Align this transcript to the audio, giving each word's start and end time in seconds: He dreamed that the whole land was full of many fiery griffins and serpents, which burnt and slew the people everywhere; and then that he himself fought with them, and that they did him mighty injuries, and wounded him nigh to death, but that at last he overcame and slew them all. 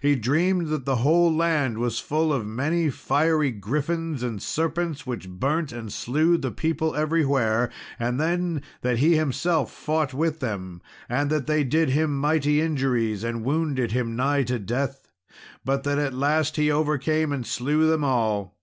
He 0.00 0.16
dreamed 0.16 0.66
that 0.70 0.86
the 0.86 0.96
whole 1.06 1.32
land 1.32 1.78
was 1.78 2.00
full 2.00 2.32
of 2.32 2.44
many 2.44 2.90
fiery 2.90 3.52
griffins 3.52 4.20
and 4.20 4.42
serpents, 4.42 5.06
which 5.06 5.28
burnt 5.30 5.70
and 5.70 5.92
slew 5.92 6.36
the 6.36 6.50
people 6.50 6.96
everywhere; 6.96 7.70
and 7.96 8.18
then 8.18 8.62
that 8.80 8.98
he 8.98 9.14
himself 9.14 9.70
fought 9.72 10.12
with 10.12 10.40
them, 10.40 10.82
and 11.08 11.30
that 11.30 11.46
they 11.46 11.62
did 11.62 11.90
him 11.90 12.18
mighty 12.18 12.60
injuries, 12.60 13.22
and 13.22 13.44
wounded 13.44 13.92
him 13.92 14.16
nigh 14.16 14.42
to 14.42 14.58
death, 14.58 15.12
but 15.64 15.84
that 15.84 15.96
at 15.96 16.12
last 16.12 16.56
he 16.56 16.68
overcame 16.68 17.30
and 17.30 17.46
slew 17.46 17.88
them 17.88 18.02
all. 18.02 18.56